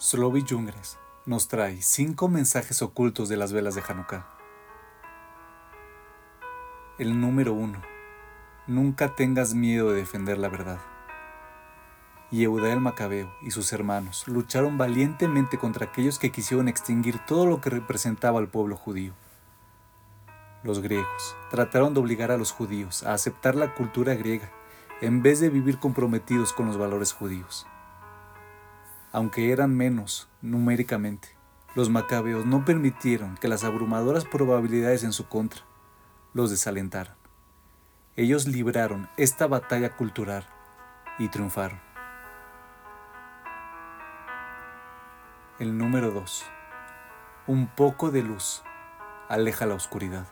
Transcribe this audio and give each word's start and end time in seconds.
Slovi 0.00 0.44
Jungres 0.48 0.96
nos 1.26 1.48
trae 1.48 1.82
cinco 1.82 2.28
mensajes 2.28 2.82
ocultos 2.82 3.28
de 3.28 3.36
las 3.36 3.52
velas 3.52 3.74
de 3.74 3.82
Hanukkah. 3.82 4.28
El 7.00 7.20
número 7.20 7.52
uno. 7.52 7.82
Nunca 8.68 9.16
tengas 9.16 9.54
miedo 9.54 9.90
de 9.90 9.96
defender 9.96 10.38
la 10.38 10.50
verdad. 10.50 10.78
Yehuda 12.30 12.72
el 12.72 12.80
Macabeo 12.80 13.34
y 13.42 13.50
sus 13.50 13.72
hermanos 13.72 14.28
lucharon 14.28 14.78
valientemente 14.78 15.58
contra 15.58 15.86
aquellos 15.86 16.20
que 16.20 16.30
quisieron 16.30 16.68
extinguir 16.68 17.18
todo 17.26 17.46
lo 17.46 17.60
que 17.60 17.70
representaba 17.70 18.38
al 18.38 18.46
pueblo 18.46 18.76
judío. 18.76 19.14
Los 20.62 20.78
griegos 20.78 21.36
trataron 21.50 21.92
de 21.92 21.98
obligar 21.98 22.30
a 22.30 22.38
los 22.38 22.52
judíos 22.52 23.02
a 23.02 23.14
aceptar 23.14 23.56
la 23.56 23.74
cultura 23.74 24.14
griega 24.14 24.48
en 25.00 25.24
vez 25.24 25.40
de 25.40 25.50
vivir 25.50 25.80
comprometidos 25.80 26.52
con 26.52 26.66
los 26.66 26.78
valores 26.78 27.12
judíos 27.12 27.66
aunque 29.18 29.50
eran 29.50 29.76
menos 29.76 30.28
numéricamente. 30.42 31.30
Los 31.74 31.90
macabeos 31.90 32.46
no 32.46 32.64
permitieron 32.64 33.36
que 33.38 33.48
las 33.48 33.64
abrumadoras 33.64 34.24
probabilidades 34.24 35.02
en 35.02 35.12
su 35.12 35.26
contra 35.26 35.62
los 36.34 36.50
desalentaran. 36.50 37.16
Ellos 38.14 38.46
libraron 38.46 39.08
esta 39.16 39.48
batalla 39.48 39.96
cultural 39.96 40.46
y 41.18 41.26
triunfaron. 41.30 41.80
El 45.58 45.76
número 45.76 46.12
2. 46.12 46.44
Un 47.48 47.66
poco 47.66 48.12
de 48.12 48.22
luz 48.22 48.62
aleja 49.28 49.66
la 49.66 49.74
oscuridad. 49.74 50.28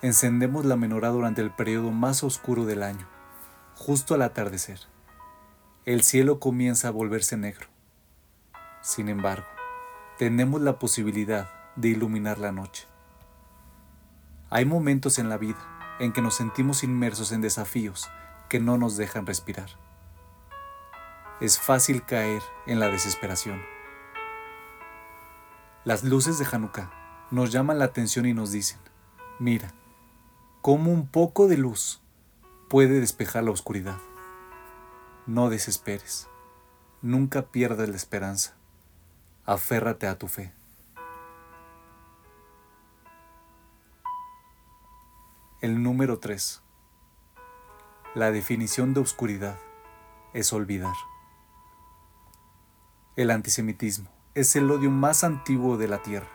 Encendemos 0.00 0.64
la 0.64 0.76
menorá 0.76 1.10
durante 1.10 1.42
el 1.42 1.50
periodo 1.50 1.90
más 1.90 2.24
oscuro 2.24 2.64
del 2.64 2.82
año, 2.82 3.06
justo 3.74 4.14
al 4.14 4.22
atardecer 4.22 4.90
el 5.84 6.04
cielo 6.04 6.38
comienza 6.38 6.86
a 6.86 6.92
volverse 6.92 7.36
negro. 7.36 7.66
Sin 8.82 9.08
embargo, 9.08 9.46
tenemos 10.16 10.60
la 10.60 10.78
posibilidad 10.78 11.50
de 11.74 11.88
iluminar 11.88 12.38
la 12.38 12.52
noche. 12.52 12.86
Hay 14.48 14.64
momentos 14.64 15.18
en 15.18 15.28
la 15.28 15.38
vida 15.38 15.58
en 15.98 16.12
que 16.12 16.22
nos 16.22 16.36
sentimos 16.36 16.84
inmersos 16.84 17.32
en 17.32 17.40
desafíos 17.40 18.08
que 18.48 18.60
no 18.60 18.78
nos 18.78 18.96
dejan 18.96 19.26
respirar. 19.26 19.70
Es 21.40 21.58
fácil 21.58 22.04
caer 22.04 22.42
en 22.66 22.78
la 22.78 22.86
desesperación. 22.86 23.60
Las 25.84 26.04
luces 26.04 26.38
de 26.38 26.46
Hanukkah 26.50 26.92
nos 27.32 27.50
llaman 27.50 27.80
la 27.80 27.86
atención 27.86 28.26
y 28.26 28.34
nos 28.34 28.52
dicen, 28.52 28.78
mira, 29.40 29.74
cómo 30.60 30.92
un 30.92 31.08
poco 31.08 31.48
de 31.48 31.56
luz 31.56 32.00
puede 32.68 33.00
despejar 33.00 33.42
la 33.42 33.50
oscuridad. 33.50 33.98
No 35.26 35.50
desesperes. 35.50 36.28
Nunca 37.00 37.42
pierdas 37.42 37.88
la 37.88 37.94
esperanza. 37.94 38.56
Aférrate 39.46 40.08
a 40.08 40.18
tu 40.18 40.26
fe. 40.26 40.52
El 45.60 45.80
número 45.80 46.18
3. 46.18 46.60
La 48.16 48.32
definición 48.32 48.94
de 48.94 49.00
oscuridad 49.00 49.56
es 50.32 50.52
olvidar. 50.52 50.94
El 53.14 53.30
antisemitismo 53.30 54.10
es 54.34 54.56
el 54.56 54.68
odio 54.72 54.90
más 54.90 55.22
antiguo 55.22 55.76
de 55.76 55.86
la 55.86 56.02
tierra. 56.02 56.30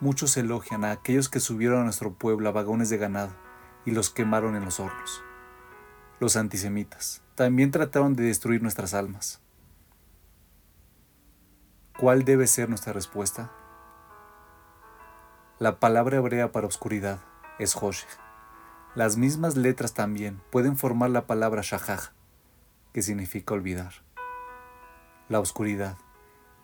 Muchos 0.00 0.38
elogian 0.38 0.86
a 0.86 0.92
aquellos 0.92 1.28
que 1.28 1.40
subieron 1.40 1.82
a 1.82 1.84
nuestro 1.84 2.14
pueblo 2.14 2.48
a 2.48 2.52
vagones 2.52 2.88
de 2.88 2.96
ganado 2.96 3.36
y 3.84 3.90
los 3.90 4.08
quemaron 4.08 4.56
en 4.56 4.64
los 4.64 4.80
hornos 4.80 5.22
los 6.24 6.36
antisemitas, 6.36 7.20
también 7.34 7.70
trataron 7.70 8.16
de 8.16 8.24
destruir 8.24 8.62
nuestras 8.62 8.94
almas. 8.94 9.42
¿Cuál 11.98 12.24
debe 12.24 12.46
ser 12.46 12.70
nuestra 12.70 12.94
respuesta? 12.94 13.52
La 15.58 15.78
palabra 15.80 16.16
hebrea 16.16 16.50
para 16.50 16.66
oscuridad 16.66 17.20
es 17.58 17.76
Hoshech. 17.76 18.08
Las 18.94 19.18
mismas 19.18 19.56
letras 19.56 19.92
también 19.92 20.40
pueden 20.50 20.78
formar 20.78 21.10
la 21.10 21.26
palabra 21.26 21.60
Shahaj, 21.62 22.12
que 22.94 23.02
significa 23.02 23.52
olvidar. 23.52 23.92
La 25.28 25.40
oscuridad 25.40 25.98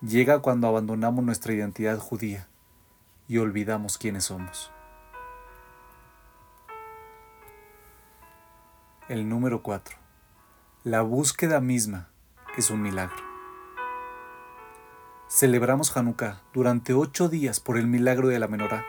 llega 0.00 0.40
cuando 0.40 0.68
abandonamos 0.68 1.22
nuestra 1.22 1.52
identidad 1.52 1.98
judía 1.98 2.48
y 3.28 3.36
olvidamos 3.36 3.98
quiénes 3.98 4.24
somos. 4.24 4.72
El 9.10 9.28
número 9.28 9.60
4. 9.64 9.96
La 10.84 11.02
búsqueda 11.02 11.60
misma 11.60 12.10
es 12.56 12.70
un 12.70 12.80
milagro. 12.80 13.16
Celebramos 15.28 15.96
Hanukkah 15.96 16.42
durante 16.52 16.94
ocho 16.94 17.28
días 17.28 17.58
por 17.58 17.76
el 17.76 17.88
milagro 17.88 18.28
de 18.28 18.38
la 18.38 18.46
menorá. 18.46 18.84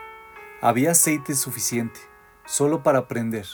Había 0.60 0.92
aceite 0.92 1.34
suficiente 1.34 1.98
solo 2.44 2.84
para 2.84 3.08
prender 3.08 3.46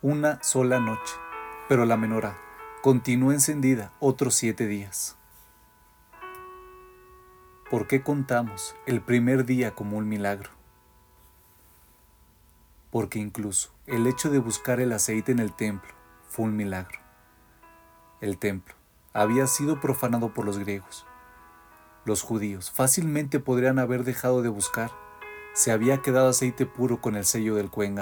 una 0.00 0.42
sola 0.42 0.80
noche, 0.80 1.14
pero 1.68 1.84
la 1.84 1.98
menorá 1.98 2.38
continuó 2.80 3.30
encendida 3.30 3.92
otros 4.00 4.36
siete 4.36 4.66
días. 4.66 5.18
¿Por 7.70 7.86
qué 7.86 8.02
contamos 8.02 8.74
el 8.86 9.02
primer 9.02 9.44
día 9.44 9.74
como 9.74 9.98
un 9.98 10.08
milagro? 10.08 10.59
Porque 12.90 13.18
incluso 13.18 13.72
el 13.86 14.06
hecho 14.06 14.30
de 14.30 14.38
buscar 14.38 14.80
el 14.80 14.92
aceite 14.92 15.32
en 15.32 15.38
el 15.38 15.54
templo 15.54 15.90
fue 16.28 16.46
un 16.46 16.56
milagro. 16.56 16.98
El 18.20 18.38
templo 18.38 18.74
había 19.12 19.46
sido 19.46 19.80
profanado 19.80 20.34
por 20.34 20.44
los 20.44 20.58
griegos. 20.58 21.06
Los 22.04 22.22
judíos 22.22 22.70
fácilmente 22.70 23.40
podrían 23.40 23.78
haber 23.78 24.04
dejado 24.04 24.42
de 24.42 24.48
buscar 24.48 24.90
se 25.52 25.72
había 25.72 26.00
quedado 26.00 26.28
aceite 26.28 26.64
puro 26.64 27.00
con 27.00 27.16
el 27.16 27.24
sello 27.24 27.56
del 27.56 27.70
Cohen 27.70 27.96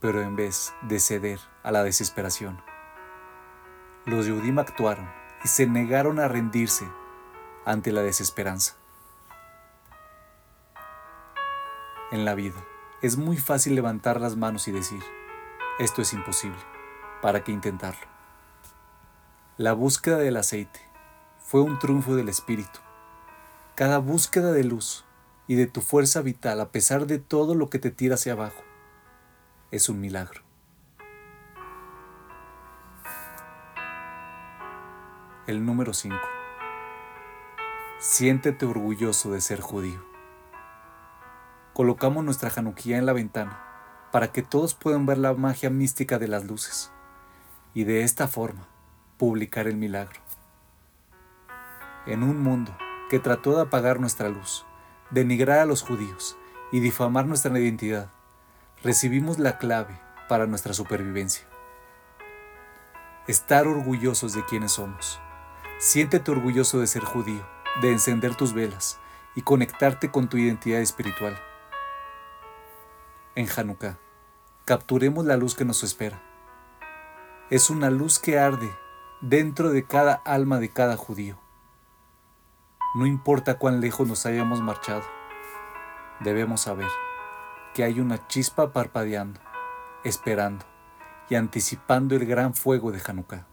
Pero 0.00 0.22
en 0.22 0.34
vez 0.34 0.74
de 0.82 0.98
ceder 0.98 1.38
a 1.62 1.70
la 1.70 1.84
desesperación, 1.84 2.60
los 4.06 4.26
Yudim 4.26 4.58
actuaron 4.58 5.08
y 5.44 5.48
se 5.48 5.66
negaron 5.66 6.18
a 6.18 6.28
rendirse 6.28 6.86
ante 7.64 7.92
la 7.92 8.02
desesperanza. 8.02 8.79
En 12.10 12.24
la 12.24 12.34
vida 12.34 12.66
es 13.02 13.16
muy 13.16 13.36
fácil 13.36 13.76
levantar 13.76 14.20
las 14.20 14.36
manos 14.36 14.66
y 14.66 14.72
decir, 14.72 15.00
esto 15.78 16.02
es 16.02 16.12
imposible, 16.12 16.58
¿para 17.22 17.44
qué 17.44 17.52
intentarlo? 17.52 18.04
La 19.56 19.74
búsqueda 19.74 20.18
del 20.18 20.36
aceite 20.36 20.80
fue 21.38 21.60
un 21.60 21.78
triunfo 21.78 22.16
del 22.16 22.28
espíritu. 22.28 22.80
Cada 23.76 23.98
búsqueda 23.98 24.50
de 24.50 24.64
luz 24.64 25.04
y 25.46 25.54
de 25.54 25.68
tu 25.68 25.82
fuerza 25.82 26.20
vital, 26.20 26.60
a 26.60 26.72
pesar 26.72 27.06
de 27.06 27.20
todo 27.20 27.54
lo 27.54 27.70
que 27.70 27.78
te 27.78 27.92
tira 27.92 28.16
hacia 28.16 28.32
abajo, 28.32 28.64
es 29.70 29.88
un 29.88 30.00
milagro. 30.00 30.42
El 35.46 35.64
número 35.64 35.94
5. 35.94 36.16
Siéntete 38.00 38.66
orgulloso 38.66 39.30
de 39.30 39.40
ser 39.40 39.60
judío 39.60 40.09
colocamos 41.80 42.22
nuestra 42.22 42.50
januquía 42.50 42.98
en 42.98 43.06
la 43.06 43.14
ventana 43.14 43.58
para 44.12 44.32
que 44.32 44.42
todos 44.42 44.74
puedan 44.74 45.06
ver 45.06 45.16
la 45.16 45.32
magia 45.32 45.70
mística 45.70 46.18
de 46.18 46.28
las 46.28 46.44
luces 46.44 46.92
y 47.72 47.84
de 47.84 48.02
esta 48.02 48.28
forma 48.28 48.68
publicar 49.16 49.66
el 49.66 49.78
milagro. 49.78 50.20
En 52.04 52.22
un 52.22 52.42
mundo 52.42 52.76
que 53.08 53.18
trató 53.18 53.56
de 53.56 53.62
apagar 53.62 53.98
nuestra 53.98 54.28
luz, 54.28 54.66
denigrar 55.10 55.60
a 55.60 55.64
los 55.64 55.80
judíos 55.80 56.36
y 56.70 56.80
difamar 56.80 57.24
nuestra 57.24 57.58
identidad, 57.58 58.10
recibimos 58.82 59.38
la 59.38 59.56
clave 59.56 59.98
para 60.28 60.46
nuestra 60.46 60.74
supervivencia. 60.74 61.46
Estar 63.26 63.66
orgullosos 63.66 64.34
de 64.34 64.44
quienes 64.44 64.72
somos. 64.72 65.18
Siéntete 65.78 66.30
orgulloso 66.30 66.78
de 66.78 66.86
ser 66.86 67.04
judío, 67.04 67.42
de 67.80 67.90
encender 67.90 68.34
tus 68.34 68.52
velas 68.52 69.00
y 69.34 69.40
conectarte 69.40 70.10
con 70.10 70.28
tu 70.28 70.36
identidad 70.36 70.82
espiritual 70.82 71.40
en 73.34 73.48
Hanukkah. 73.54 73.98
Capturemos 74.64 75.24
la 75.24 75.36
luz 75.36 75.54
que 75.54 75.64
nos 75.64 75.82
espera. 75.82 76.22
Es 77.50 77.70
una 77.70 77.90
luz 77.90 78.18
que 78.18 78.38
arde 78.38 78.70
dentro 79.20 79.70
de 79.70 79.84
cada 79.84 80.14
alma 80.14 80.58
de 80.58 80.70
cada 80.70 80.96
judío. 80.96 81.38
No 82.94 83.06
importa 83.06 83.58
cuán 83.58 83.80
lejos 83.80 84.08
nos 84.08 84.26
hayamos 84.26 84.60
marchado, 84.60 85.02
debemos 86.20 86.62
saber 86.62 86.88
que 87.74 87.84
hay 87.84 88.00
una 88.00 88.26
chispa 88.26 88.72
parpadeando, 88.72 89.40
esperando 90.04 90.64
y 91.28 91.36
anticipando 91.36 92.16
el 92.16 92.26
gran 92.26 92.54
fuego 92.54 92.90
de 92.90 93.00
Hanukkah. 93.04 93.49